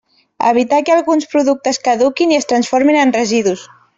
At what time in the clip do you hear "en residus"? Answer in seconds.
3.05-3.71